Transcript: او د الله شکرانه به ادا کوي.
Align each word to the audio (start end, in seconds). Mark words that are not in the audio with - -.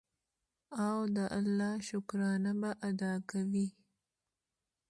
او 0.85 0.97
د 1.15 1.17
الله 1.39 1.73
شکرانه 1.87 2.51
به 2.59 2.71
ادا 2.89 3.13
کوي. 3.29 3.67